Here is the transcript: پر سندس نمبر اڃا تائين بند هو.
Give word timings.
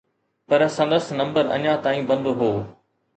پر 0.47 0.61
سندس 0.77 1.05
نمبر 1.19 1.43
اڃا 1.55 1.73
تائين 1.83 2.03
بند 2.09 2.25
هو. 2.39 2.51